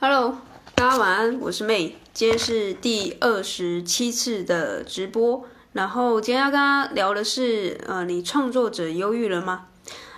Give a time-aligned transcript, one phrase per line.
[0.00, 0.38] Hello，
[0.76, 9.66] 大家晚安，我是 May，今天是第二十七次的直播，然后今天要跟大家聊的是，呃，你创作者忧郁了吗？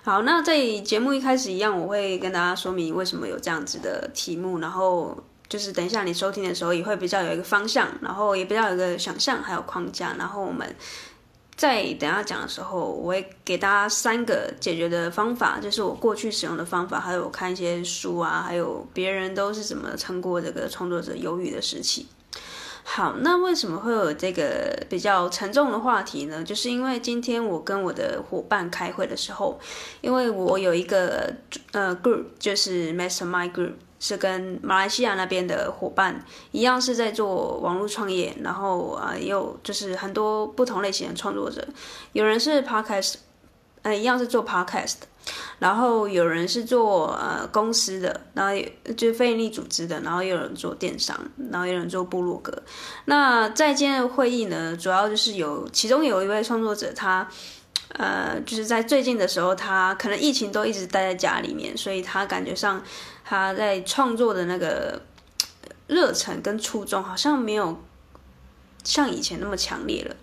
[0.02, 5.16] 好，那在节目一开始一样，我会跟大家说明为什么有这样子的题目，然后
[5.48, 10.76] 就是等一下你收听的时候也会比较有一个方向，然后也比较有一个想象，还有框架，然后我们。
[11.60, 22.06] 在等下讲的时候，我会给大家三个解决的方法，就是我过去使用的方法，还有我看一些书啊，还有别人都是怎么撑过这个创作者忧郁的时期。
[22.82, 26.42] 好，那为什么会有这个比较沉重的话题呢？
[26.42, 29.60] 就是因为今天我跟我的伙伴开会的时候，
[30.00, 31.30] 因为我有一个
[31.72, 33.72] 呃 group，就是 Mastermind Group。
[34.02, 41.62] 是跟马来西亚那边的伙伴一样，是在做网络创业，然后啊，也有就是很多不同类型的创作者，
[42.12, 43.16] 有人是 podcast，
[43.82, 44.94] 呃，一样是做 podcast，
[45.58, 48.58] 然后有人是做呃公司的，然后
[48.96, 51.14] 就是非营利组织的，然后有人做电商，
[51.50, 52.62] 然后有人做部落格。
[53.04, 57.28] 那在今天的会议呢，主要就是有其中有一位创作者，他
[57.98, 62.82] 呃就是在最近的时候，他可能疫情都一直待在家里面，所以他感觉上。
[63.30, 65.00] 他在创作的那个
[65.86, 67.80] 热忱跟初衷好像没有
[68.82, 70.16] 像以前那么强烈了，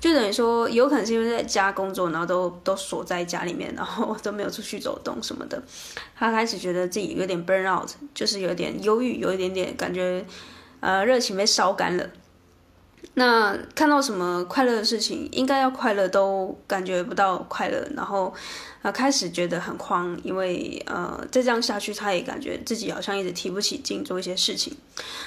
[0.00, 5.62] 就等于说有可能是因为在家工作，然后都都锁在家里面，然后都没有出去走动什么的。
[6.16, 10.26] 他开始觉得自己有点 burn out，就是有点忧郁，有一点点感觉，
[10.80, 12.10] 呃，热情被烧干了。
[13.14, 18.32] 那看到什么快乐的事情，应该要快乐，都感觉不到快乐，然后。
[18.80, 24.72] 啊，开始觉得很慌，因为呃，再这样下去，他也感觉自己好像一直提不起劲做一些事情，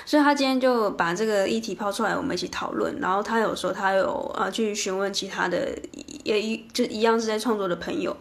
[0.05, 2.97] 所以他今天就把这个议题抛出来，我们一起讨论。
[3.01, 5.77] 然后他有说，他有啊去询问其他的，
[6.23, 8.15] 也一就一样是在创作的朋友。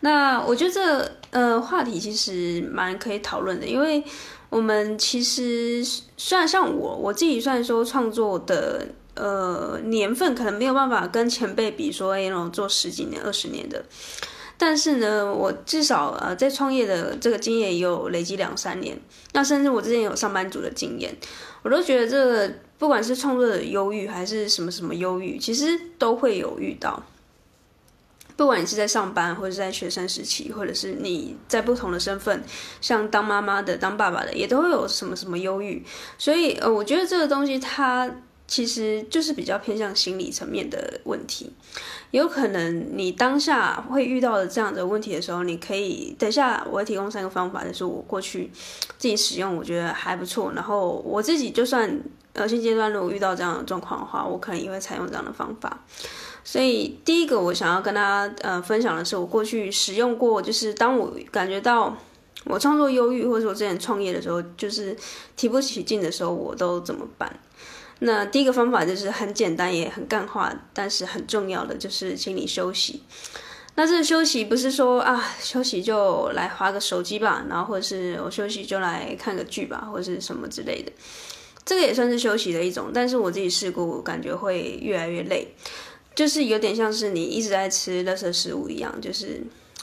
[0.00, 4.02] 那我觉得这呃话题其实蛮可以讨论的，因为
[4.48, 5.84] 我们其实
[6.16, 13.84] 虽然像我我自己，虽然说创作的呃年份可能没有办法跟前辈比，说那种做十几年、二十年的。
[14.60, 18.98] 但是呢，我至少呃在创业的这个经验也有累积两三年，
[19.32, 21.14] 那甚至我之前有上班族的经验，
[21.62, 27.00] 我都觉得这不管是创作者忧郁还是什么什么忧郁，其实都会有遇到。
[28.38, 32.40] 不管你是在上班，或者是在学生时期，或者是你在不同的身份，
[32.80, 35.84] 像当妈妈的、当爸爸的，也都会有什么什么忧郁。
[36.16, 38.08] 所以呃，我觉得这个东西它
[38.46, 41.52] 其实就是比较偏向心理层面的问题。
[42.12, 48.52] 有可能你当下会遇到的这样的问题的时候，你可以等下我会提供三个方法，就是我过去
[48.98, 50.52] 自己使用，我觉得还不错。
[50.54, 52.00] 然后我自己就算
[52.34, 55.84] 呃现阶段如果遇到这样的状况的话，我可能也会采用这样的方法。
[56.50, 61.94] 所以第一个我想要跟大家呃分享的是，我过去使用过，就是当我感觉到
[62.46, 64.96] 我创作忧郁，或者我之前创业的时候，就是
[65.36, 67.30] 提不起劲的时候，我都怎么办？
[67.98, 73.02] 那第一个方法就是很简单也很干话，但是很重要的就是请你休息。
[73.74, 80.90] 那这个休息不是说啊休息就来划个手机吧，然后或者是我休息就来看个剧吧，或者是什么之类的。
[81.66, 85.46] 这个也算是休息的一种，但是我自己试过，感觉会越来越累，
[86.18, 89.40] 就是有点像是你一直在吃垃圾食物一样，就是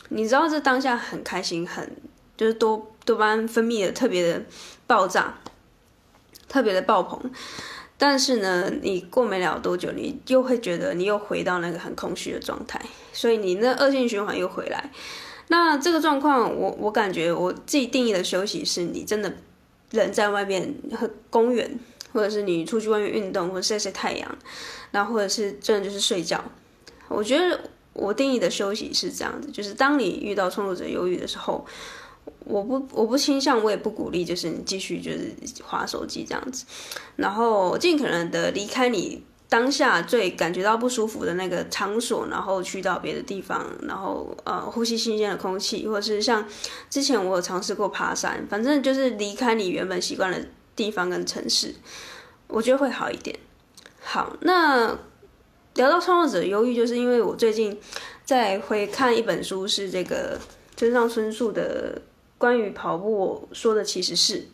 [0.09, 1.89] 你知道这当下很开心，很
[2.35, 4.43] 就是多多巴胺分泌的特别的
[4.85, 5.33] 爆炸，
[6.49, 7.31] 特别的爆棚。
[7.97, 12.81] 但是呢，你过没了多久，你又会觉得你又回到那个很空虚的状态，
[13.13, 14.91] 所以你那恶性循环又回来。
[15.47, 19.33] 那这个状况，我我感觉我自己定义的休息是你真的
[19.91, 21.79] 人在外面和公园，
[22.11, 24.37] 或者是你出去外面运动，或者晒晒太阳，
[25.01, 26.43] 然或者是真的就是睡觉。
[27.07, 27.59] 我觉得
[27.93, 31.65] 我定义的休息是这样子，就是当你遇到创作者忧郁的时候。
[32.39, 35.31] 我不，我不倾向，我也不鼓励，就是你继续就是
[35.63, 36.65] 划手机这样子，
[37.15, 46.43] 然后尽可能的离开你当下最感觉到不舒服的那个场所，然后去到别的地方，然后呃呼吸新鲜的空气，或者是像
[46.89, 51.75] 之前我有尝试过爬山，反正就是离开你原本习惯的地方跟城市，
[52.47, 53.37] 我觉得会好一点。
[54.05, 54.97] 好，那
[55.73, 57.77] 聊到创作者忧郁，就是因为我最近
[58.23, 60.39] 在回看一本书，是这个
[60.77, 62.01] 村上春树的。
[62.37, 64.45] 关于跑步，我说的其实是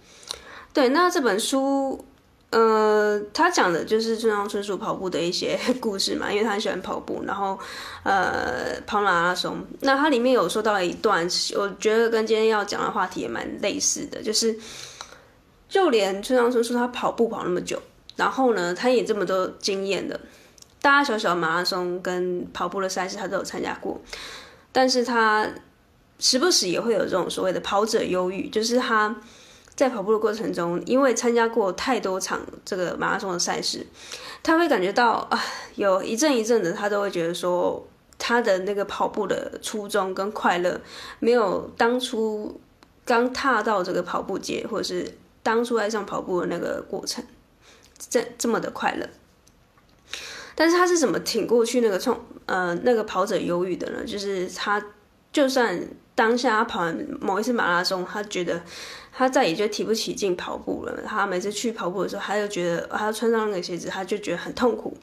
[0.71, 0.89] 对。
[0.89, 2.05] 那这本书，
[2.51, 7.57] 呃，他讲的就是村上春树跑步的一些故事嘛，因为他很喜欢跑步，然后
[8.03, 9.57] 呃跑马拉松。
[9.79, 14.55] 那他里面有说到一段，我觉得跟今天要讲的话题也蛮类似的，就是
[15.67, 17.81] 就连村上春树他跑步跑那么久，
[18.15, 20.19] 然后呢，他也这么多经验的，
[20.81, 23.99] 大大小小马拉松跟跑步的赛事他都有参加过，
[24.71, 25.47] 但是他。
[26.23, 29.15] 时不时也会有这种所谓的跑者忧郁，就是他
[29.73, 33.83] 在跑步的过程中，因为参加过太多场这个马拉松的赛事，
[34.43, 35.43] 他会感觉到啊，
[35.73, 37.83] 有一阵一阵的，他都会觉得说，
[38.19, 40.79] 他的那个跑步的初衷跟快乐，
[41.17, 42.61] 没有当初
[43.03, 47.25] 刚踏到这个跑步界，或者是当初爱上跑步的那个过程，
[48.09, 49.07] 这这么的快乐。
[50.55, 54.03] 但是他是怎么挺过去那个冲呃那个跑者忧郁的呢？
[54.05, 54.83] 就是他
[55.31, 55.81] 就算
[56.13, 58.61] 当下他跑完某一次马拉松，他觉得
[59.13, 61.01] 他再也就提不起劲跑步了。
[61.07, 64.95] 他每次去跑步的时候，他就觉得他穿上那个鞋子，他就觉得很痛苦。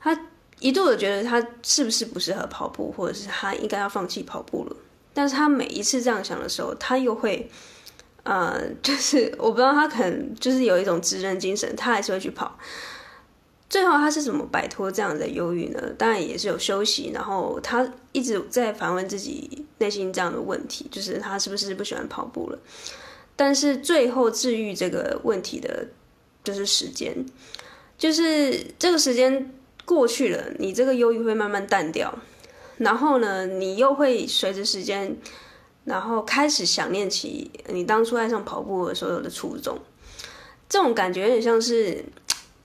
[0.00, 0.18] 他
[0.58, 4.76] 一度的觉得他是不是不适合跑步，或者是他应该要放弃跑步了。
[5.14, 7.48] 但是他每一次这样想的时候，他又会
[8.24, 12.58] 呃，就是我不知道他可能就是有一种自认精神，他还是会去跑。
[13.70, 15.80] 最后他是怎么摆脱这样的忧郁呢？
[15.98, 22.58] 当然也是有休息，然后他一直在反问自己内心这样的问题，就是他是不是不喜欢跑步了？
[23.34, 25.88] 但是最后治愈这个问题的，
[26.44, 27.26] 就是时间，
[27.98, 29.52] 就是这个时间
[29.84, 32.16] 过去了，你这个忧郁会慢慢淡掉，
[32.78, 35.16] 然后呢，你又会随着时间，
[35.84, 39.78] 然后开始想念起你当初爱上跑步的所有的初衷，
[40.68, 42.04] 这种感觉有点像是。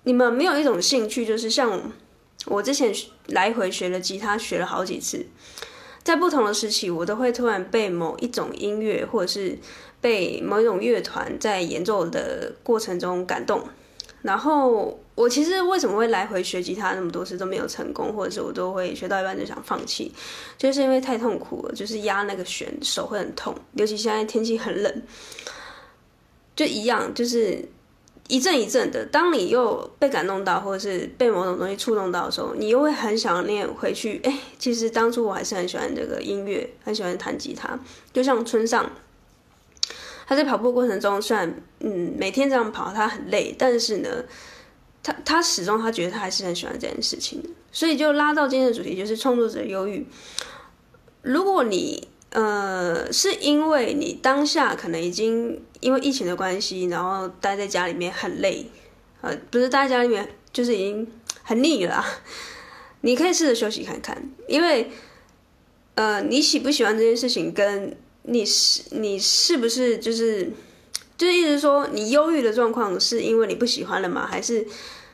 [0.03, 1.91] 你们没有一种兴趣，就是像
[2.45, 2.91] 我之前
[3.27, 5.23] 来回学了吉他，学了好几次，
[6.01, 9.59] 在不同的时期，我都会突然被某一种音乐，或者是
[9.99, 13.61] 被某一种乐团在演奏的过程中感动。
[14.21, 20.11] 然后我其实为什么会来回学吉他那么多次都没有成功，或者是我都会学到一半就想放弃，
[20.57, 25.01] 就是因为太痛苦了，就是压那个弦手会很痛，尤其现在天气很冷，
[26.55, 27.63] 就一样，就是。
[28.31, 34.21] 一阵一阵的，当你又被感动到，或者是被某种东西触动到的时候，你又会很想念回去。
[34.23, 37.79] 哎，其实当初我还是很喜欢这个音乐，很喜欢弹吉他。
[38.13, 38.87] 就像村上，
[40.29, 44.09] 他在跑步过程中，虽然嗯每天这样跑，他很累，但是呢，
[45.01, 47.43] 他他始终他觉得他还是很喜欢这件事情。
[47.71, 50.05] 所以就拉到今天的主题，就是创作者忧郁。
[51.23, 55.59] 如果你呃是因为你当下可能已经。
[55.81, 58.69] 因为疫情的关系，然后待在家里面很累，
[59.21, 61.09] 呃，不是待在家里面，就是已经
[61.41, 62.05] 很腻了。
[62.99, 64.91] 你可以试着休息看看，因为，
[65.95, 70.51] 呃，你喜不喜欢这件事情，跟你是你是不是就是，
[71.17, 74.27] 就是意思说，你忧郁的状况是因为你不喜欢了吗？
[74.27, 74.65] 还是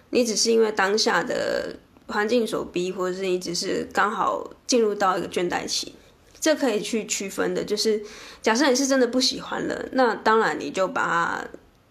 [0.10, 1.75] 你只是因为当下的
[2.07, 5.94] 环境所逼，或者是你只是刚好进入到一个倦怠期？
[6.40, 8.04] 这可以去区分的，就是
[8.42, 11.48] 假设你是真的不喜欢了，那当然你就把它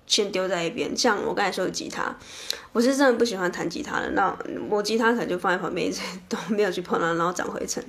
[0.06, 0.96] 先丢在一边。
[0.96, 2.16] 像我刚才说的吉他，
[2.72, 4.36] 我是真的不喜欢弹吉他的，那
[4.70, 7.82] 我吉他可能就放在旁边，一直 都没有去碰它，然后长灰尘。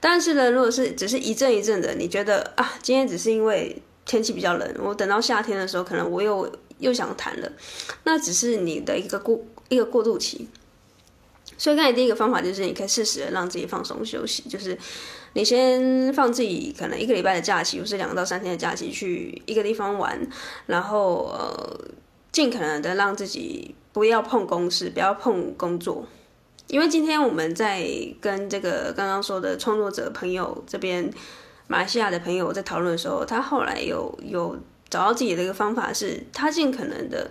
[0.00, 7.50] 但是呢，如果是只是一阵一阵的，你觉得啊，今天只是因为天气比较冷，我等到夏天的时候，可能我又又想弹了，
[8.04, 10.48] 那只是你的一个过一个过渡期。
[11.58, 14.76] 所以，刚才第一个方法就是，你可以适时的让自己放松休息，就是
[15.32, 20.20] 你先放自己可能一个礼拜的假期，或是两到三天的假期，去一个地方玩，
[20.66, 21.80] 然后呃，
[22.30, 26.04] 尽可能的让自己不要碰公事，不要碰工作，
[26.68, 27.86] 因为今天我们在
[28.20, 31.10] 跟这个刚刚说的创作者朋友这边，
[31.66, 34.56] 马来西亚的朋友在讨论的时候，他后来有有
[34.88, 37.30] 找到自己的一个方法是，他尽可能的。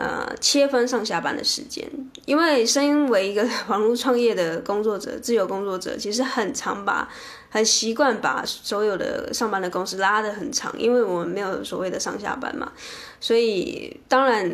[0.00, 1.84] 呃，切分上下班的时间，
[2.24, 7.08] 因为身为一个 网络创业的工作者、自由工作者，其实很常把、
[7.50, 12.70] 很习惯把所有的上班的公司拉得很长，因为我们没有所谓的上下班嘛。
[13.18, 14.48] 所以，当然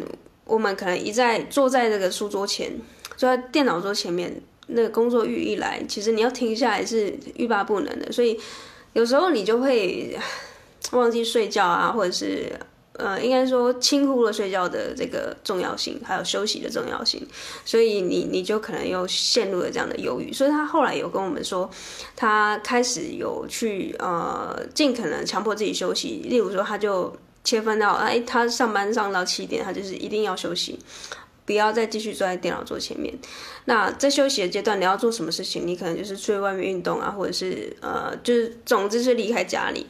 [0.47, 2.73] 我们可能一再坐在这个书桌前，
[3.16, 8.11] 坐在电脑桌前面，那个工作欲一来，其实你要停下来是欲罢不能的。
[8.12, 8.38] 所以，
[8.92, 10.18] 有时候你就会
[10.92, 12.52] 忘记睡觉啊，或者是。
[12.97, 17.21] 呃，应该说轻忽了睡觉的这个重要性，还有休息的重要性，
[17.64, 20.33] 所以你你就可能又陷入了这样的忧郁。
[20.33, 21.68] 所以他后来有跟我们说，
[22.14, 30.78] 他开始有去呃尽可能强迫自己休息，例如说他就切分到，哎，他上班上到七点，他就是一定要休息，
[31.44, 33.14] 不要再继续坐在电脑桌前面。
[33.66, 35.66] 那在休息的阶段，你要做什么事情？
[35.66, 39.86] 你可能就是出去外面运动啊，或者是呃，就是总之是离开家里。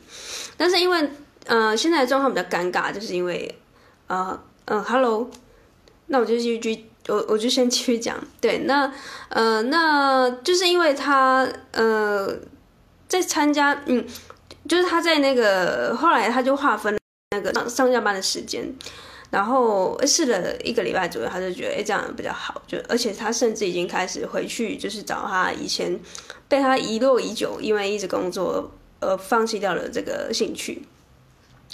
[0.56, 1.10] 但是因为
[1.46, 3.54] 呃，现在的状况比较尴尬，就是因为，
[4.06, 5.28] 呃，呃、，Hello，
[6.06, 8.90] 那我就继续，我我就先继续讲，对，那，
[9.28, 12.34] 呃，那就是因为他，呃，
[13.06, 14.06] 在参加，嗯，
[14.66, 16.96] 就是他在那个后来他就划分
[17.32, 18.74] 那个上上下班的时间，
[19.34, 25.98] 然后试了一个礼拜左右，他就觉得，哎，这样比较好，就而且他甚至已经开始回去，就是找他以前
[26.46, 30.84] 被他遗落已久，因为一直工作而放弃掉了这个兴趣。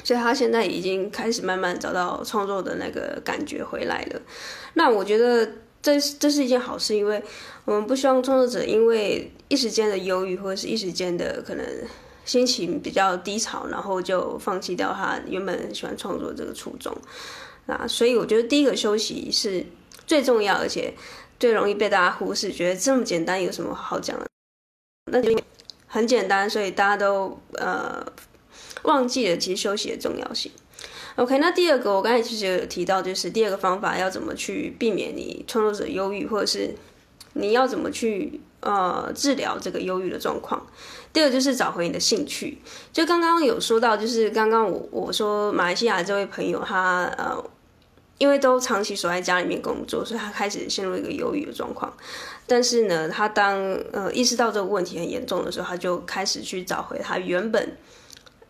[0.02, 4.22] 所以他现在已经开始慢慢找到创作的那个感觉回来了。
[4.72, 5.46] 那我觉得
[5.82, 7.22] 这这是一件好事，因为
[7.66, 11.66] 我们不希望创作者因为一时间的忧郁或者是一时间的可能
[12.24, 16.96] 心情比较低潮，然后就放弃掉他原本喜欢创作这个初衷。
[17.70, 19.64] 那所以我觉得第一个休息是
[20.06, 20.92] 最重要，而且
[21.38, 24.26] 最容易被大家忽视，觉得这么简单有什么好讲的？
[25.12, 25.34] 那就
[25.86, 28.04] 很简单，所以大家都呃。
[28.84, 30.50] 忘记了其实休息的重要性。
[31.16, 36.74] OK，那第二个我刚才其实有提到，就是第二个方法要怎么去避免你创作者忧郁，或者是
[37.34, 40.66] 你要怎么去呃治疗这个忧郁的状况。
[41.12, 42.56] 第二个就是找回你的兴趣。
[42.90, 47.36] 就刚刚有说到，就是刚刚我我说马来西亚这位朋友他呃，
[48.20, 51.92] 因为都长期锁在家里面工作，所以他开始陷入一个忧郁的状况。
[52.46, 53.58] 但是呢，他当
[53.92, 57.76] 呃意识到这个问题很严重的时候，他就开始去找回他原本。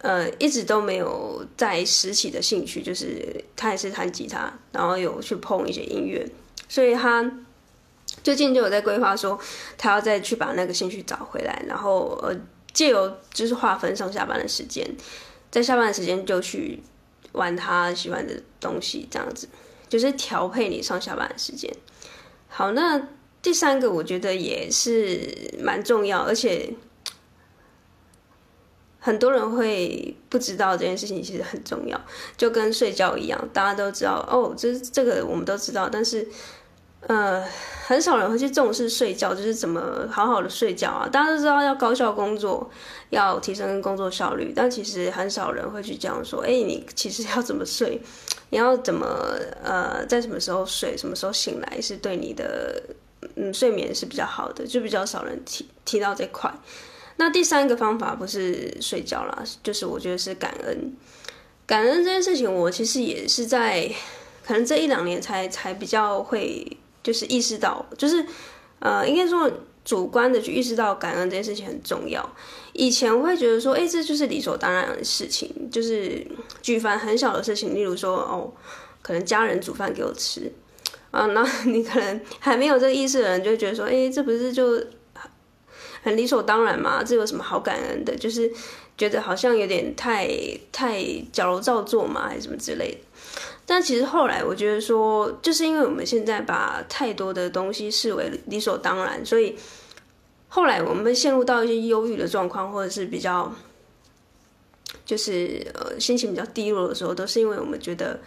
[0.03, 6.27] 呃，一直都没有在拾起的兴趣，就是他也是弹吉他，然后有去碰一些音乐，
[6.71, 7.31] 所以他
[8.23, 9.39] 最近就有在规划说，
[9.77, 12.35] 他要再去把那个兴趣找回来，然后呃，
[12.73, 14.91] 借由就是划分上下班的时间，
[15.50, 16.83] 在下班的时间就去
[17.32, 19.49] 玩他喜欢的东西，这样子
[19.88, 21.72] 就是调配你上下班的时间。
[22.49, 23.08] 好，那
[23.42, 26.75] 第三个我觉得也是蛮重要，而且。
[29.02, 31.99] 很多人会不知道这件事情其实很重要，
[32.37, 36.28] 就跟睡觉一样，大家都知道哦，这这个我们都知道，但是
[37.00, 37.42] 呃，
[37.87, 41.09] 很少人会去重视睡觉，就是怎么好好的睡觉啊。
[41.09, 42.71] 大家都知道要高效工作，
[43.09, 46.42] 要提升工作效率，但其实很少人会去这样说。
[46.42, 48.00] 哎，你其实要怎么睡？
[48.50, 49.07] 你要怎么
[49.62, 52.83] 呃，在什么时候睡，什么时候醒来，是对你的
[53.37, 56.52] 嗯睡眠是比较好的，就比较少人提提到这块。
[57.16, 60.92] 那第三个方法不是睡觉啦，就是我觉得是感恩。
[61.66, 63.90] 感恩这件事情，我其实也是在
[64.45, 68.25] 可能这一两年才才比较会就是意识到，就是
[68.78, 69.50] 呃，应该说
[69.85, 72.28] 主观的去意识到感恩这件事情很重要。
[72.73, 76.26] 以前会觉得说，哎，这就是理所当然的事情，就是
[76.62, 78.52] 举凡很小的事情，例如说哦，
[79.02, 80.52] 可能家人煮饭给我吃
[81.11, 84.83] 啊，那你可能还没有这个意识的人就觉得说，哎，这不是就。
[86.02, 88.16] 很理所当然嘛，这有什么好感恩的？
[88.16, 88.50] 就是
[88.97, 90.26] 觉得好像有点太
[90.73, 92.99] 太矫揉造作嘛，还是什么之类的。
[93.67, 99.57] 但其实后来我觉得说，就是因为我们现在把太多的东西视为理所当然，所以
[100.49, 103.52] 后来我们陷入到一些忧郁的状况，或者是比较
[105.05, 108.21] 就是呃心情比较低落的时候，都是因为我们觉得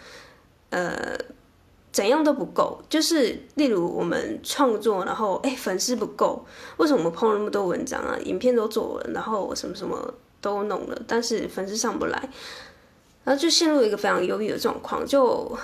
[0.70, 1.16] 呃。
[1.94, 6.44] 怎样都不够，就是例如我们创作，然后哎粉丝不够，
[6.76, 12.28] 为什么我们 PO 了那么多文章啊，影片都做了，然后什么什么都弄了，但是粉丝上不来，
[13.24, 15.56] 然后就陷入一个非常忧郁的状况，就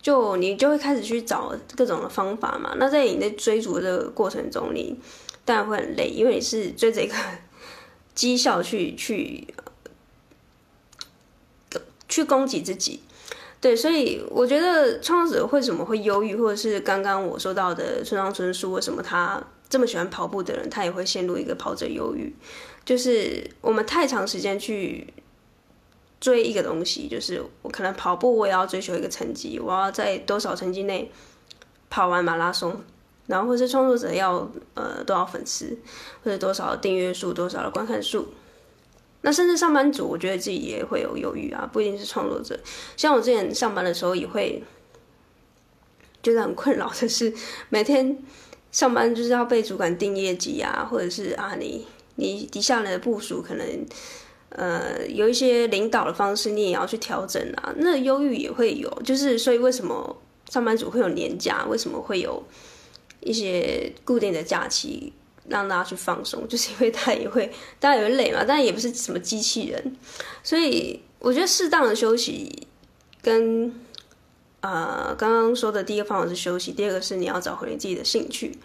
[0.00, 2.74] 就你就会开始去找各种的方法嘛。
[2.76, 4.96] 那在你在追逐的过程中，你
[5.44, 7.14] 当然会很累，因为你是追着一个
[8.14, 9.46] 绩效去去
[12.08, 13.00] 去攻击自己。
[13.60, 22.34] 对，所以我觉得创作者为什么会忧郁，或者是刚刚我说到的村上春树，为什么他这么喜欢跑步的人，他也会陷入一个跑者忧郁，
[22.84, 25.06] 就是我们太长时间去
[26.22, 31.10] 追一个东西，就是我可能跑步，我也要追求一个成绩，我要在多少成绩内
[31.90, 32.80] 跑完马拉松，
[33.26, 35.76] 然后或是创作者要呃多少粉丝，
[36.22, 38.28] 或者多少订阅数，多少的观看数。
[39.22, 42.56] 那甚至上班族，我觉得自己也会有犹豫啊，不一定是创作者。
[42.96, 44.62] 像我之前上班的时候，也会
[46.22, 47.34] 觉得很困扰的是，
[47.68, 48.16] 每天
[48.70, 53.66] 上班就是要被主管定业绩啊，或者是啊，你你底下的部属可能
[54.56, 57.72] 呃有一些领导的方式，你也要去调整啊。
[57.76, 60.16] 那忧郁也会有，就是所以为什么
[60.48, 61.64] 上班族会有年假？
[61.68, 62.42] 为什么会有
[63.20, 65.12] 一些固定的假期？
[65.48, 69.96] 让大家去放松，就是因为他也会，大家也会累嘛，但也不是什么机器人，
[70.40, 72.68] 所以我觉得适当的休息
[73.20, 73.74] 跟，跟
[74.60, 78.56] 呃刚刚说的第一个方法是休息，第二个是你要找回你自己的兴趣，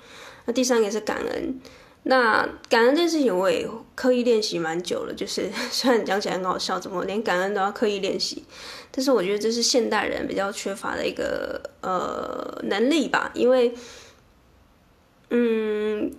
[0.45, 1.59] 那第三个是感恩。
[2.09, 8.43] 那感恩这件事情我也刻意练习蛮久了，就是 虽然讲起来很好笑，怎么连感恩都要刻意练习，
[8.91, 13.73] 但是我觉得这是现代人比较缺乏的一个呃能力吧，因为
[15.29, 16.11] 嗯。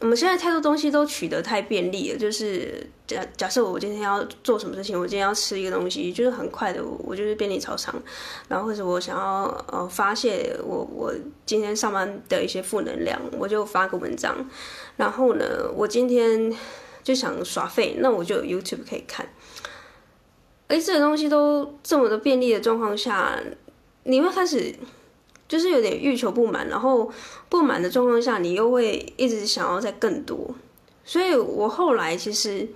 [0.00, 7.94] 我们现在太多东西都取得太便利了，就是假假设我今天要做什么事情，我今天要吃一个东西，就是很快的，我就是便利超商，
[8.46, 11.14] 然后或者我想要呃发泄我我
[11.46, 14.36] 今天上班的一些负能量，我就发个文章，
[14.96, 16.54] 然后呢，我今天
[17.02, 19.26] 就想耍废，那我就 YouTube 可以看。
[20.68, 23.40] 哎，这个东西都这么的便利的状况下，
[24.04, 24.74] 你会开始
[25.48, 27.10] 就是有点欲求不满，然后
[27.48, 30.54] 不满的状况下，你又会一直想要再更多。
[31.04, 32.68] 所以我后来其实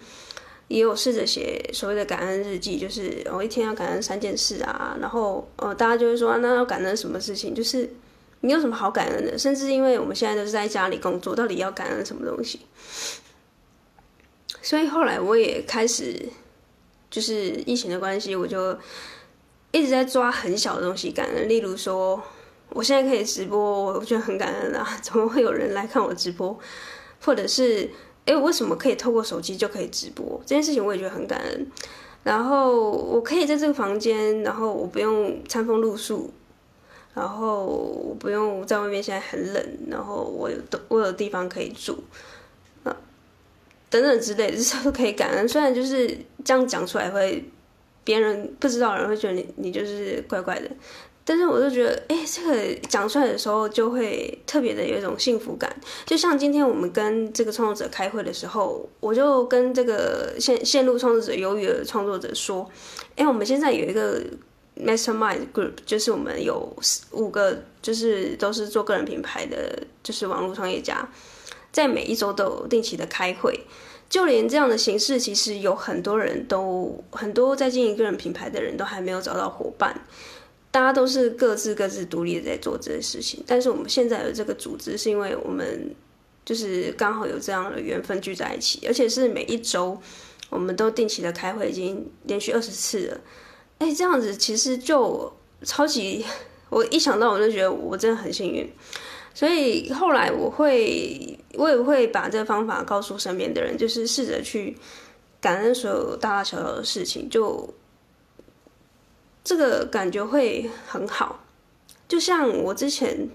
[0.69, 7.55] 也有试着写所谓的感恩日记，就是我一天要感恩三件事啊，然后呃，大家就会说，那要感恩什么事情？
[7.55, 7.91] 就是
[8.41, 9.39] 你有什么好感恩的？
[9.39, 12.61] 甚至因为我们现在都是在家里工作，到底要感恩什么东西？
[14.63, 16.29] 所以后来我也开始。
[17.11, 18.79] 就是疫情的关系，我就
[19.73, 21.49] 一直在抓很小的东西感恩。
[21.49, 22.23] 例如说，
[22.71, 23.59] 我现在可以直播，
[23.93, 24.87] 我觉得很感恩啊！
[25.03, 26.59] 怎么会有人来看我直播？
[27.23, 27.91] 或者是，
[28.25, 30.41] 哎，为什么可以透过手机就可以直播？
[30.47, 31.67] 这件事情我也觉得很感恩。
[32.23, 36.31] 然后我可以在这个房间，然后我不用餐风露宿，
[37.15, 40.57] 然后我不用在外面现在很冷，然后我有
[40.89, 42.05] 我有地方可以住
[42.85, 42.95] 啊。
[43.89, 45.49] 等等之类的，这些都可以感恩。
[45.49, 46.07] 虽然就是
[46.45, 47.43] 这样讲出来会，
[48.05, 50.71] 别人不知道的人会觉得你你就是怪怪的，
[51.25, 55.75] 但是我就觉得，哎，这个讲出来的时候就会特别的有一种幸福感。
[56.05, 62.69] 就像今天我们跟这个创作者开会的时候，我就跟这个线线路创作者忧郁的创作者说，
[63.17, 64.21] 哎，我们现在有一个
[64.77, 66.75] Mastermind Group，就是我们有
[67.13, 71.09] 五个，就是都是做个人品牌的，就是网络创业家。
[71.71, 73.61] 在每一周都有定期的开会，
[74.09, 79.95] 就连这样的形式，其实有很多人都很多在经营个人品牌的人都还没有找到伙伴，
[80.71, 83.43] 大家都是各自各自独立的在做这些事情。
[83.47, 85.95] 但是我们现在有这个组织，是因为我们
[86.45, 90.01] 就是刚好有这样的缘分聚在一起，而且是每一周
[90.49, 93.21] 我们都定期的开会，已经连续二十次了。
[93.79, 96.25] 哎，这样子其实就超级，
[96.69, 98.71] 我一想到我就觉得我真的很幸运。
[99.33, 104.77] 所以后来我会，我也会把这个方法告诉身边的人，就是试着去
[105.41, 107.73] 感恩所有大大小小的事情，就
[109.43, 111.45] 这个感觉会很好。
[112.09, 113.29] 就像我之前，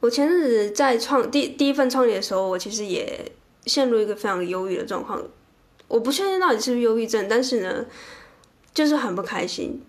[0.00, 3.32] 我前阵子在创第第一份创业的时候，我其实也
[3.66, 5.22] 陷入一个非常忧郁的状况。
[5.88, 7.84] 我不确定到底是不是忧郁症，但是呢，
[8.72, 9.82] 就是很不开心。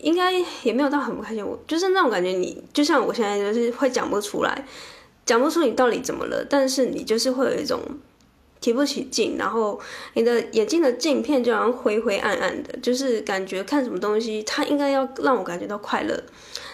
[0.00, 4.66] 应该也没有到很不开心，我就是那种感觉，你就像我现在就是会讲不出来，
[5.26, 7.80] 讲不出你到底怎么了，但是你就是会有一种
[8.60, 9.80] 提不起劲，然后
[10.14, 16.22] 你的眼睛的镜片就好像灰灰暗暗的，就是感觉看什么东西，它应该要让我感觉到快乐，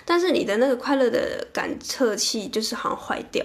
[0.04, 3.44] 但是你的那个快乐的感测器就是好像坏掉。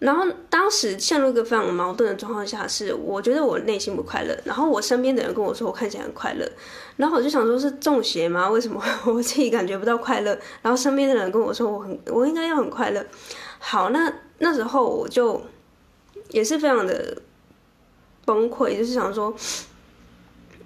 [0.00, 6.46] 然后当时陷入一个非常矛盾的状况下，是我觉得我内心不快乐，然后我身边的人跟我说我看起来很快乐，
[6.96, 8.50] 然后我就想说是中邪吗？
[8.50, 10.38] 为什么 我自己感觉不到快乐？
[10.60, 13.02] 然后身边的人跟我说我很我应该要很快乐。
[13.58, 15.40] 好，那那时候我就
[16.30, 17.16] 也是非常的
[18.24, 19.34] 崩溃，就是想说，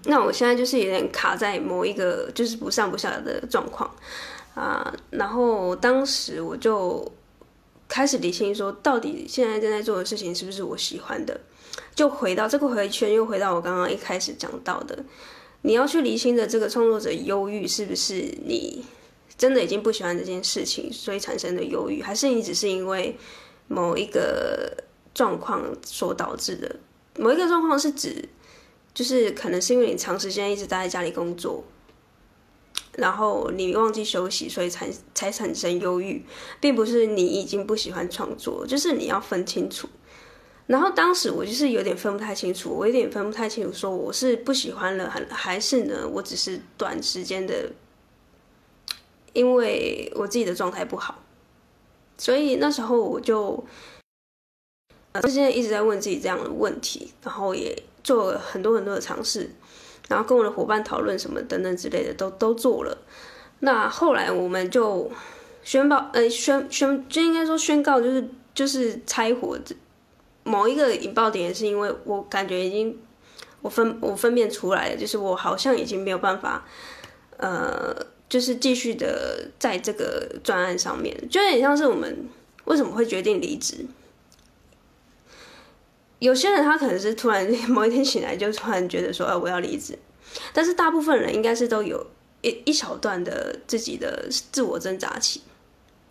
[0.05, 3.91] 那我现在就是有点卡在某一个就是不上不下的状况
[4.55, 7.11] 啊，然后当时我就。
[7.91, 11.41] 开始理清，说到底现在正在做的事情是不是我喜欢的？
[11.95, 15.03] 就回到这个回圈，又回到我刚刚一开始讲到的，
[15.63, 18.85] 你要去理清的这个创作者忧郁，是不是你
[19.39, 23.17] 真的已经不喜欢这件事情，所以产生的忧郁，还是你只是因为
[23.69, 24.71] 某一个
[25.19, 26.77] 状况所导致的？
[27.19, 28.29] 某一个状况是指，
[28.95, 31.65] 就是可能是因为你长时间一直待在家里工作。
[32.93, 36.25] 然后你忘记休息，所以才才产生忧郁，
[36.61, 39.89] 并不是你已经不喜欢创作，就是你要分清楚。
[40.69, 47.73] 然后当时我就是有点分不太清楚，我有点分不太清楚，说我是不喜欢了，还还是呢，我只是短时间的，
[49.33, 51.21] 因为我自己的状态不好，
[52.17, 53.65] 所以那时候我就，
[55.23, 59.51] 呃，现在一直在问自己这样的问题，然后也做了很多很多的尝试。
[60.09, 62.97] 然后跟我的伙伴讨论什么等等之类的都都做了，
[63.61, 65.11] 那后来我们就
[65.63, 69.59] 宣布，呃，宣宣就应该说宣告，就是就是拆伙。
[70.45, 72.99] 某一个引爆点是因为我感觉已经
[73.61, 76.65] 我分我分辨出来了，就是我好像已经没有办法，
[77.37, 77.95] 呃，
[78.31, 82.27] 就是继续的在这个专案上面，就有点像是我们
[82.65, 83.85] 为什么会决定离职。
[86.19, 89.99] 有些人他可能是突然某一天醒来就突然觉得说，哎，我要离职。
[90.53, 92.07] 但是大部分人应该是都有
[92.43, 95.41] 一一小段的自己的自我挣扎期，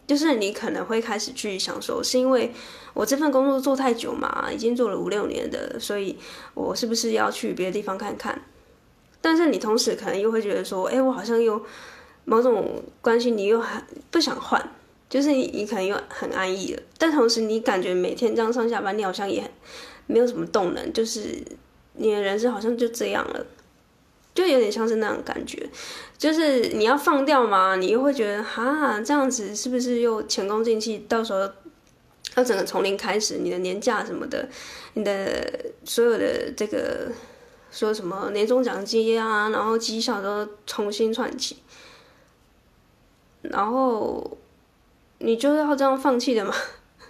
[0.08, 2.52] 就是你可能会开始去想说，是因为
[2.94, 6.18] 我这份工作做太久嘛，已经做了五六年的，所以
[6.54, 8.42] 我是不是要去别的地方看看？
[9.22, 11.62] 但是你同时可能又会觉得说，哎，我好像又
[12.26, 14.72] 某种关系，你又很不想换，
[15.10, 19.52] 就是你你可能又很安逸了，但同时你感觉每天这样上下班，你好像也很。
[20.10, 21.38] 没有什么动能，就是
[21.96, 23.46] 你的人生好像就这样了，
[24.34, 25.70] 就有点像是那种感觉，
[26.18, 31.00] 就是你要放掉嘛，你又会觉得哈，这样子是不是又前功尽弃？
[31.10, 31.42] 到时候
[32.36, 34.48] 要整个从零开始，你的年假什么的，
[34.94, 37.12] 你的所有的这个
[37.70, 41.58] 说什么年终奖金啊，然后绩效都重新串起，
[43.42, 44.38] 然后
[45.20, 46.54] 你就是要这样放弃的嘛？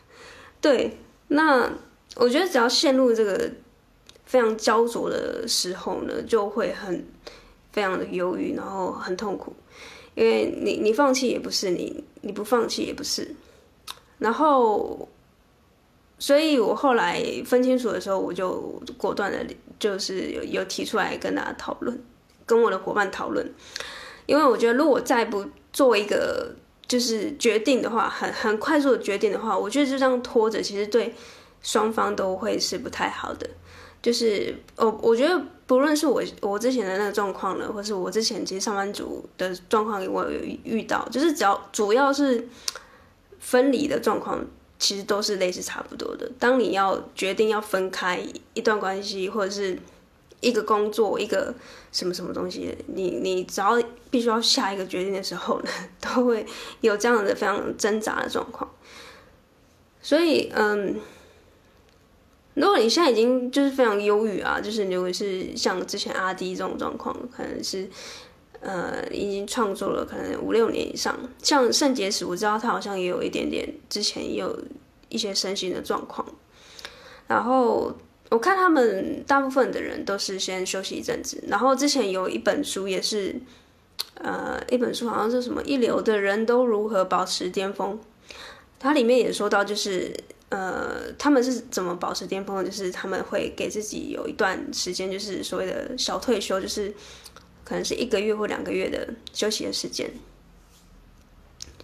[0.62, 1.72] 对，那
[2.16, 3.50] 我觉得只要陷入这个。
[4.26, 7.08] 非常焦灼的时候呢，就会很
[7.72, 9.56] 非常的忧郁，然后很痛苦，
[10.16, 13.34] 因为你你放弃也不是，你你不放弃也不是，
[14.18, 15.08] 然后，
[16.20, 18.60] 所以我后来分清楚的时候，我就
[18.98, 21.98] 果断的，就是有有提出来跟大家讨论，
[22.46, 23.50] 跟我的伙伴讨论，
[24.26, 26.54] 因为我觉得如果再不做一个
[26.88, 31.14] 就是决定的话，很很快速的决定的话，我觉得就这样拖着，其实对
[31.62, 33.50] 双方都会是不太好的。
[34.02, 42.48] 就是我，我觉得不论是我我之前的那个状况呢，或是我之前其实上班族的状况，我有遇到，就是只要主要是
[43.40, 44.46] 分离的状况，
[44.80, 46.32] 其实都是类似差不多的。
[46.40, 48.22] 当你要决定要分开
[48.54, 49.78] 一段关系，或者是
[50.42, 51.54] 一个工作，一个
[51.92, 55.70] 什么什么东西，你你只要必须要下一个决定的时候呢，
[56.02, 56.46] 都会
[56.82, 58.70] 有这样的非常挣扎的状况。
[60.02, 61.00] 所以，嗯。
[62.60, 67.88] 如果你现在已经就是非常忧郁啊，就是如果是像之前阿迪这种状况，可能是
[68.62, 71.16] 呃已经创作了可能五六年以上。
[71.44, 74.60] 像肾结石，我知道他好像也有一点点，之前也有
[75.08, 76.28] 一些身心的状况。
[77.28, 77.96] 然后
[78.30, 81.44] 我看他们大部分的人都是先休息一阵子。
[81.48, 83.36] 然后之前有一本书也是，
[84.16, 88.00] 呃，一本书好像是什么一流的人都如何保持巅峰，
[88.80, 90.14] 它里面也说到就是。
[90.50, 92.64] 呃，他们是怎么保持巅峰的？
[92.64, 96.90] 就是他们会给自己有一段时间，就是所谓的小退休，就是
[97.66, 100.10] 可能是一个月或两个月的休息的时间。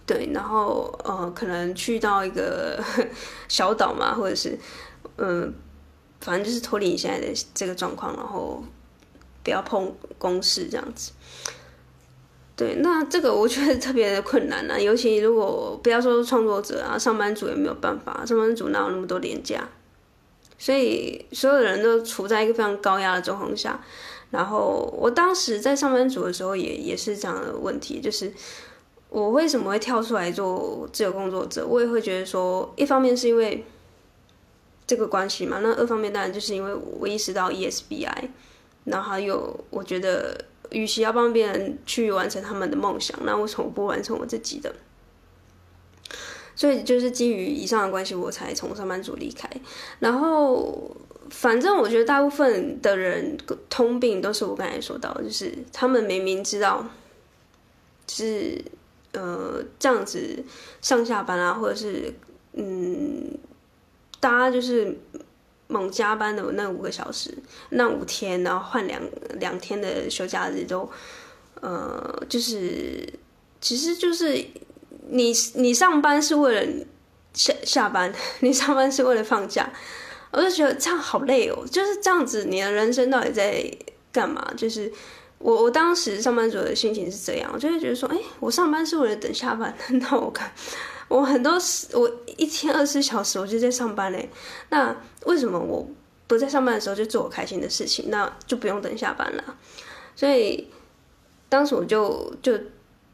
[0.06, 2.82] 对，然后呃，可能去到一个
[3.48, 4.58] 小岛嘛，或者是
[5.18, 5.52] 嗯、
[6.20, 8.62] 反正就是脱离你现在的这个状况，然后
[9.42, 11.12] 不要碰公事这样子。
[12.56, 19.68] 对，那这个我觉得特别的困难呢、尤其如果不要说创作者啊，上班族也没有办法，上班族哪有那么多年假？
[20.56, 23.80] 所以所有人都处在一个非常高压的状况下。
[24.30, 28.32] 然后我当时在上班族的时候也也是这样的问题，就是
[29.08, 31.66] 我为什么会跳出来做自由工作者？
[31.66, 33.64] 我也会觉得说，一方面是因为
[34.86, 38.28] 这个关系嘛，那二方面当然就是因为我意识到 ESBI，
[38.84, 40.44] 然后还有我觉得。
[40.70, 44.74] 与其要帮别人去完成他们的梦想，那为什么不完成我自己的？
[46.56, 49.48] 所以就是基于以上的关系，我才从上班族离开。
[50.00, 50.96] 然后，
[51.30, 53.36] 反正我觉得大部分的人
[53.68, 56.84] 通病都是我刚才说到，就是他们明明知道，
[58.08, 58.60] 是
[59.12, 60.42] 呃这样子
[60.80, 62.12] 上下班啊，或者是
[62.54, 63.38] 嗯，
[64.24, 64.96] 大家就是。
[65.66, 67.34] 猛加班的那五个小时，
[67.70, 69.00] 那五天，然后换两
[69.40, 70.88] 两天的休假日都，
[71.62, 73.02] 呃，就是，
[73.62, 74.34] 其实就是
[75.08, 76.72] 你你上班是为了
[77.32, 79.68] 下下班， 你上班是为了放假，
[80.32, 83.68] 我就觉得这样好累哦，就是这样子，你的人生到底在
[84.12, 84.46] 干嘛？
[84.54, 84.92] 就是
[85.38, 90.52] 我我当时上班族的心情是这样，我就会觉得说，哎，我上班是为了等下班， 那我看。
[91.08, 94.28] 我很多时，我一天二十四小时我就在上班嘞。
[94.70, 95.86] 那为什么我
[96.26, 98.06] 不在上班的时候就做我开心的事情？
[98.08, 99.56] 那就不用等下班了。
[100.16, 100.68] 所以
[101.48, 102.58] 当时我就就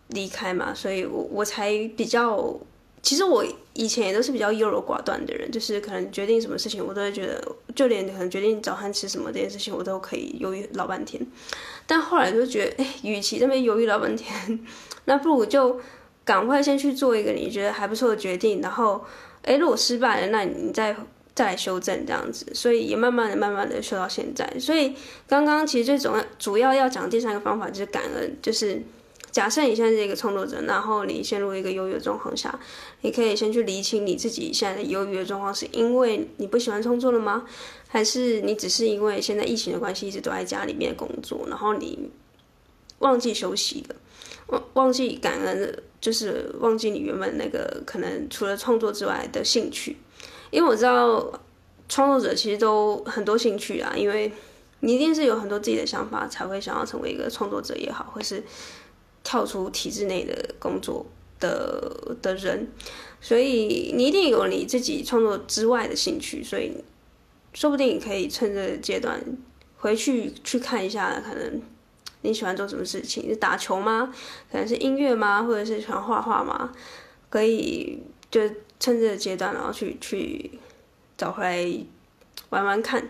[0.08, 0.72] 离开嘛。
[0.72, 2.58] 所以我我才比较，
[3.02, 11.20] 其实我以前也都是比较优柔寡断的人，就是可能决定什么事情，我都会觉得，就连可能决定早餐吃什么这件事情，我都可以犹豫老半天。
[11.86, 14.60] 但后来就觉得，哎，与其这边犹豫老半天，
[15.06, 15.80] 那不如就。
[16.30, 19.04] 赶快先去做一个你觉得还不错的决定，然后，
[19.42, 20.94] 诶，如果失败了，那你再
[21.34, 24.48] 再来修正这样子，所以也慢慢的、慢慢的修到现在。
[24.60, 24.94] 所以
[25.26, 28.80] 刚刚其实最主要、主要要讲第三个方法就是感恩，就是
[29.32, 32.56] 假设你现在是一个创作者，然后你陷入一个忧郁的状况下，
[33.00, 37.44] 你可以先去厘清你自己现在的忧郁的状况，是因为你不喜欢创作了吗？
[37.88, 42.08] 还是你只是因为现在疫情的关系，一直都在家里面工作，然后你
[43.00, 43.96] 忘记休息了，
[44.50, 45.82] 忘忘记感恩。
[46.00, 49.94] 就是忘记你原本那个可能除了创作之外的兴趣，
[50.50, 51.30] 因为我知道
[51.90, 54.32] 创作者其实都很多兴趣啊，因为
[54.80, 58.42] 你一定是有很多自己的想法才会想要成为一个创作者也好，或是
[59.22, 61.04] 跳出体制内的工作
[61.38, 62.66] 的的人，
[63.20, 66.72] 所以你一定有你自己创作之外的兴趣，所以
[67.52, 69.22] 说不定你可以趁这阶段
[69.76, 71.60] 回去去看一下，可能
[72.22, 73.28] 你喜欢做什么事情？
[73.28, 74.12] 是打球吗？
[74.50, 75.42] 可能是音乐吗？
[75.42, 76.72] 或者是喜欢画画吗？
[77.28, 78.40] 可以就
[78.78, 80.58] 趁这个阶段，然后去去
[81.16, 81.86] 找回来
[82.50, 83.08] 玩玩看。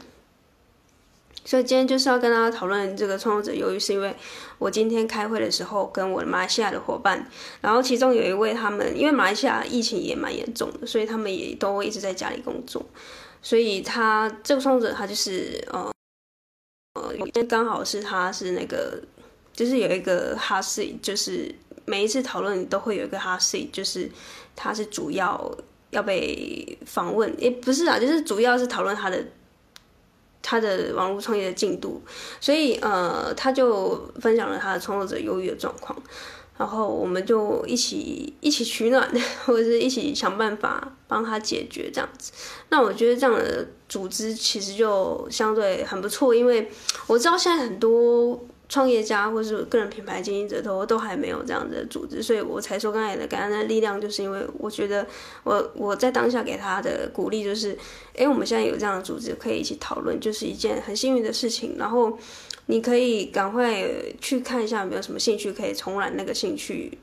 [1.42, 4.14] 所以今天就是要跟大家讨论这个创作者由于，是因为
[4.58, 7.26] 我今天开会的时候跟我的马来西亚的伙伴，
[7.62, 12.84] 然后其中有一位他们因为马来西亚疫情也蛮严重的，所以他们也都一直在家里工作，
[13.40, 15.90] 所以他这个创作者他就是呃
[17.00, 19.00] 呃，今天刚好是他是那个
[19.52, 21.54] 就是有一个哈 C，就是
[21.86, 24.10] 每一次讨论都会有一个哈 C，就是
[24.54, 25.56] 他是主要
[25.90, 29.24] 要被访问，也不是啊，就是主要是讨论他的。
[30.42, 32.00] 他的网络创业的进度，
[32.40, 35.94] 所以呃，他就分享了他的创作者忧郁的状况，
[36.60, 39.10] 然后我们就一起一起取暖，
[39.46, 42.30] 或者是一起想办法帮他解决这样子。
[42.68, 46.70] 那我觉得这样的组织其实就相对很不错，因为
[47.06, 48.38] 我知道现在很多。
[48.70, 55.04] 创业家或是个人品牌经营者都都还没有这样的组织，所以我才说刚才的感恩的力量，就是因为我觉得
[55.42, 57.76] 我我在当下给他的鼓励就是，
[58.16, 61.74] 哎，我们现在有这样的组织可以一起讨论，就是一件很幸运的事情。
[61.76, 62.16] 然后
[62.66, 63.84] 你可以赶快
[64.20, 66.96] 去看一下有没有什么兴趣可以重燃那个兴趣，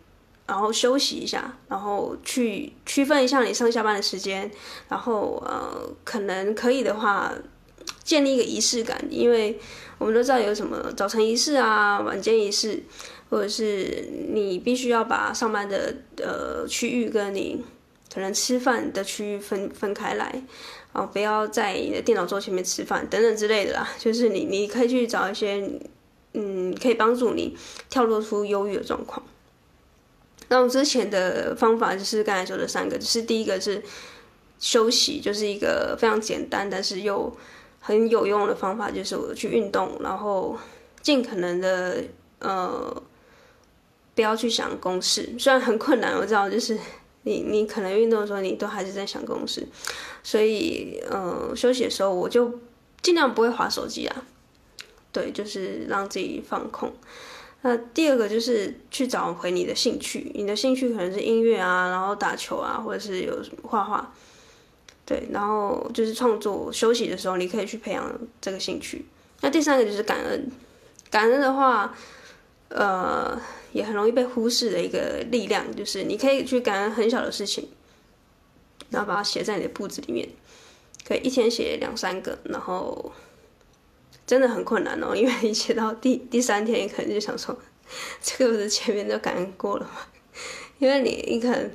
[0.46, 4.50] 然后休息一下，然后去区分一下你上下班的时间，
[4.88, 7.34] 然后呃，可能可以的话
[8.08, 9.60] 建立一个仪式感，因为。
[10.00, 12.84] 我们都知道有什么早晨仪式啊、晚间仪式，
[13.32, 17.66] 或者是你必须要把上班的呃区域跟你
[18.14, 20.44] 可能吃饭的区域分分开来，
[20.94, 23.90] 啊，不要在你的电脑桌前面吃饭等等之类的啦。
[23.98, 25.68] 就是你你可以去找一些
[26.34, 27.58] 嗯，可以帮助你
[27.90, 29.26] 跳脱出忧郁的状况。
[30.50, 33.82] 那我之前的方法就是刚才说的三个，就是第一个是
[34.60, 37.36] 休息，就是一个非常简单，但是又
[37.80, 40.58] 很有用的方法就是我去运动，然后
[41.02, 42.04] 尽可能的
[42.40, 43.02] 呃
[44.14, 46.78] 不要去想公式，虽然很困难，我知道，就是
[47.24, 49.68] 你你可能运动的时候你都还是在想公式，
[50.24, 52.60] 所以呃休息的时候我就
[53.02, 54.24] 尽量不会划手机啊，
[55.12, 56.92] 对，就是让自己放空。
[57.62, 64.14] 那第二个就是去找回你的兴趣，你的兴趣可能是音乐啊，然后打球啊，或者是有什么画画。
[65.08, 69.06] 对，然后就是创作休息的时候，你可以去培养这个兴趣。
[69.40, 70.52] 那第三个就是感恩，
[71.10, 71.96] 感恩的话，
[72.68, 73.40] 呃，
[73.72, 77.70] 也很容易被忽视的一个力量，就是你可以去感恩很小的事情，
[78.90, 80.28] 然后把它写在你的簿子里面，
[81.08, 83.14] 可以一天写两三个，然后
[84.26, 87.58] 真的很困难哦，因为你写到第第三天，你可能就想说，
[88.22, 90.02] 这个不是前面都感恩过了吗？
[90.80, 91.72] 因为你你可能。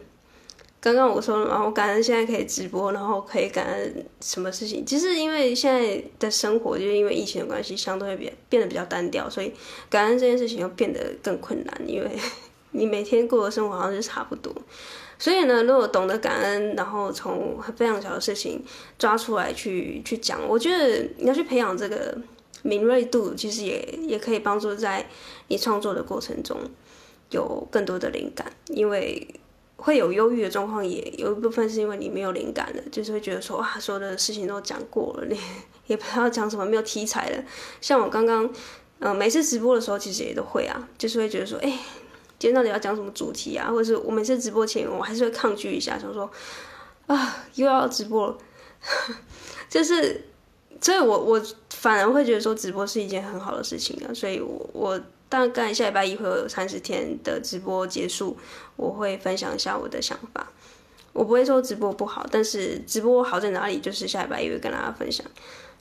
[0.82, 4.84] 刚刚我说了嘛，我感恩现在可以直播，然后可以感恩什么事情？
[4.84, 9.52] 其实因为现在的生活就是因为疫情的关系，相对会变变得比较单调，所以
[9.88, 11.80] 感恩这件事情又变得更困难。
[11.86, 12.10] 因为
[12.72, 14.52] 你每天过的生活好像就差不多，
[15.20, 18.60] 所以呢，如果懂得感恩，然后从非常小的事情
[18.98, 22.18] 抓出来去去讲，我觉得你要去培养这个
[22.62, 25.08] 敏锐度，其实也也可以帮助在
[25.46, 26.58] 你创作的过程中
[27.30, 29.24] 有更多的灵感，因为。
[29.82, 35.36] 会有忧郁的状况，也有一部分是因为你没有灵感了，就是会觉得说哇，所有的事情都讲过了，你
[35.88, 37.44] 也不知道讲什么，没有题材了。
[37.80, 38.48] 像我刚刚，
[39.00, 41.68] 呃，每次直播的时候，其实也都会啊，就是会觉得说，哎，
[42.38, 43.68] 今天到底要讲什么主题啊？
[43.72, 46.30] 或者是我每次直播前，我还是会抗拒一下，想说
[47.08, 48.38] 啊，又要直播了，
[49.68, 50.26] 就是，
[50.80, 55.00] 所以我我反而会觉得说，直播是一件很好的事情啊，所以我我。
[55.32, 58.36] 大概下礼拜一会有三十天的直播结束，
[58.76, 60.46] 我会分享一下我的想法。
[61.14, 65.24] 我不会说直播不好，但是直播好在哪里，就是下礼拜一会跟大家分享。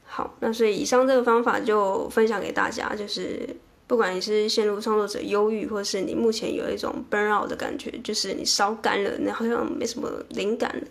[0.06, 3.46] 好，那所以以上这个方法就分享给大家，就是
[3.92, 10.84] 不管你是陷入创作者忧郁，或是你目前有一种 burn out 的感觉，就是你烧干了，你好像没什么灵感了。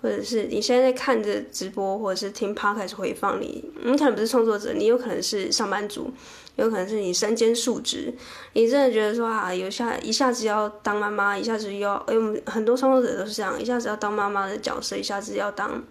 [0.00, 6.08] 或者是你现在在看着直播，或者是听 podcast 回放你，你可能不是创作者，你有可能是上班族，
[6.54, 8.14] 有可能是你身兼数职，
[8.52, 15.82] 你真的觉得说啊，有下一下子要当妈妈，一下子又要，哎，我们很多创作者都是这样，一下子要当妈妈的角色，一下子要当，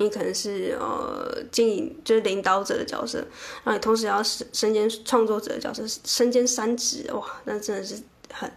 [0.00, 3.18] 你可能是呃经营就是领导者的角色，
[3.62, 8.50] 然后你同时要身身兼创作者的角色，身兼三职，哇，那真的是很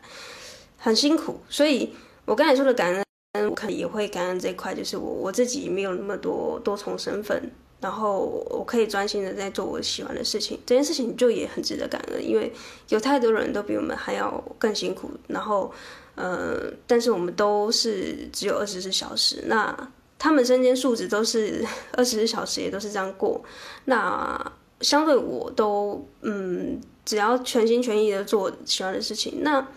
[0.78, 1.94] 很辛苦，所以
[2.26, 3.04] 我刚才说的感恩。
[3.50, 7.42] 我可能也会感恩这一块，就是我我自己没有那么多多重身份，
[7.82, 12.54] 然后我可以专心的在做我喜欢的事情，这件事情就也很值得感恩，因为
[12.90, 15.74] 有太多人都比我们还要更辛苦，然后，
[16.14, 19.76] 呃，但是我们都是只有二十四小时，那
[20.24, 23.44] 他们身兼数职都是 二十四小时也都是这样过，
[23.84, 29.68] 那相对我都嗯，只要全心全意的做喜欢的事情，那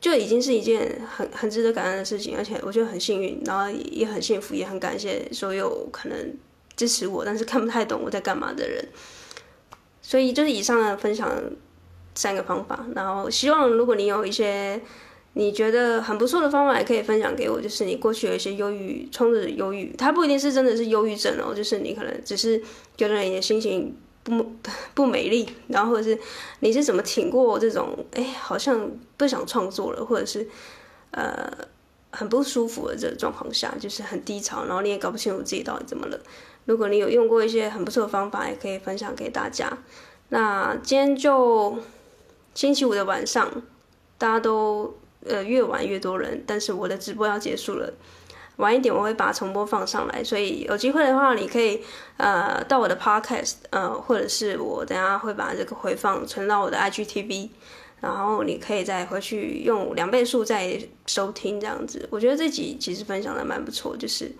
[0.00, 6.36] 就已经是一件很很值得感恩的事情，而且我觉得很幸运，然后也很幸福，也很感谢所有可能
[6.76, 8.88] 支持我，但是看不太懂我在干嘛的人。
[10.00, 11.28] 所以就是以上的分享
[12.14, 14.80] 三个方法，然后希望如果你有一些
[15.34, 17.60] 你觉得很不错的方法，也可以分享给我。
[17.60, 22.60] 就是你过去有一些忧郁、冲着忧郁，它不一定是真的是忧郁症哦，就是你可能只是
[22.96, 24.52] 觉得你的心情不
[24.94, 26.18] 不美丽，然后或者是
[26.60, 30.48] 你是怎么挺过这种哎，好像不想创作了，或者是
[31.12, 31.50] 呃
[32.10, 36.18] 很不舒服的这个状况下，就是很低潮，然后你也搞不清楚自己到底怎么了。
[36.64, 39.78] 如果你有用过一些很不错的方法，也可以分享给大家。
[40.30, 41.78] 那今天就
[42.54, 43.62] 星期五的晚上，
[44.18, 44.94] 大家都
[45.26, 47.92] 呃越晚越多人，但是我的直播要结束了，
[48.56, 51.82] 晚一点我会把重播放上来，所以有机会的话，你可以
[52.16, 57.50] 呃到我的 podcast，呃或者是我等下会把这个回放存到我的 IGTV，
[58.00, 62.08] 然后你可以再回去用两倍速再收听这样子。
[62.10, 64.32] 我觉得这集其实分享的蛮不错，就是。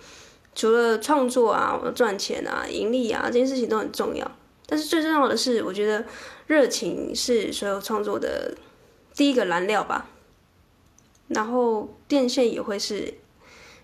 [0.55, 4.29] 除了创作啊、赚钱啊、盈利啊这件事情都很重要，
[4.67, 6.05] 但是最重要的是，我觉得
[6.49, 8.53] 热情是所有创作的
[9.15, 10.09] 第一个燃料吧。
[11.29, 13.15] 然后变现也会是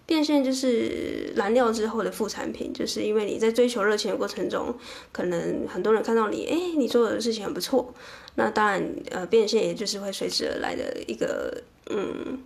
[0.06, 4.74] 变现，就是燃料之后的副产品，就是因为你在追求热情的过程中，
[5.12, 7.94] 可能很多人看到你，哎，你做的事情很不错，
[8.34, 12.38] 那当然呃变现也就是会随之而来的一个嗯。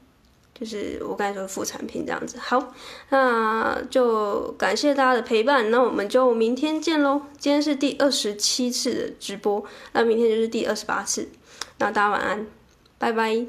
[0.58, 2.74] 就是我刚才说的副产品这样子，好，
[3.10, 7.22] 那就感谢大家的陪伴，那我们就明天见喽。
[7.38, 11.28] 今天是第二十七次的直播，那明天就是第二十八次，
[11.78, 12.44] 那大家晚安，
[12.98, 13.46] 拜拜。